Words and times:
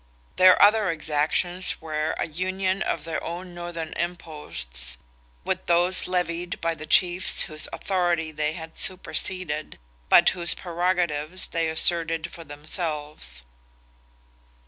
Their 0.37 0.59
other 0.59 0.89
exactions 0.89 1.79
were 1.79 2.13
a 2.17 2.25
union 2.25 2.81
of 2.81 3.03
their 3.03 3.23
own 3.23 3.53
northern 3.53 3.93
imposts, 3.93 4.97
with 5.45 5.67
those 5.67 6.07
levied 6.07 6.59
by 6.59 6.73
the 6.73 6.87
chiefs 6.87 7.43
whose 7.43 7.67
authority 7.71 8.31
they 8.31 8.53
had 8.53 8.77
superseded, 8.77 9.77
but 10.09 10.29
whose 10.29 10.55
prerogatives 10.55 11.45
they 11.49 11.69
asserted 11.69 12.31
for 12.31 12.43
themselves. 12.43 13.43